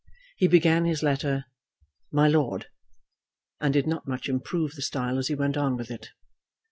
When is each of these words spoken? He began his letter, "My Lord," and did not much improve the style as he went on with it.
He 0.35 0.47
began 0.47 0.85
his 0.85 1.03
letter, 1.03 1.45
"My 2.11 2.27
Lord," 2.27 2.65
and 3.59 3.71
did 3.71 3.85
not 3.85 4.07
much 4.07 4.27
improve 4.29 4.73
the 4.73 4.81
style 4.81 5.19
as 5.19 5.27
he 5.27 5.35
went 5.35 5.57
on 5.57 5.77
with 5.77 5.91
it. 5.91 6.09